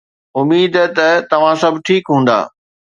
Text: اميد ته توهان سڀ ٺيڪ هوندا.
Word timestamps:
اميد 0.39 0.73
ته 0.95 1.07
توهان 1.29 1.55
سڀ 1.61 1.73
ٺيڪ 1.85 2.03
هوندا. 2.11 2.39